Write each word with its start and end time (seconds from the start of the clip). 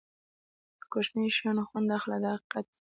د 0.79 0.81
کوچنیو 0.91 1.35
شیانو 1.37 1.63
خوند 1.69 1.87
اخله 1.97 2.17
دا 2.23 2.31
حقیقت 2.35 2.63
دی. 2.65 2.69